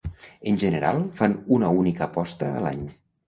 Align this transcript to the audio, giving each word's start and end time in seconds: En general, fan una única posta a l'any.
En 0.51 0.55
general, 0.63 1.01
fan 1.19 1.35
una 1.59 1.69
única 1.83 2.09
posta 2.17 2.51
a 2.57 2.65
l'any. 2.67 2.83